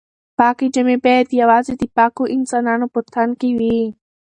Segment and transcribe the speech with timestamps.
[0.37, 3.79] پاکې جامې باید یوازې د پاکو انسانانو په تن کې وي.